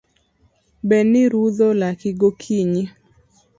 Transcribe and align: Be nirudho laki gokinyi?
Be 0.87 0.97
nirudho 1.09 1.67
laki 1.79 2.09
gokinyi? 2.19 2.83